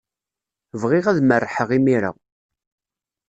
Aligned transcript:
Bɣiɣ 0.81 1.05
ad 1.07 1.19
merrḥeɣ 1.23 1.69
imir-a. 1.77 2.11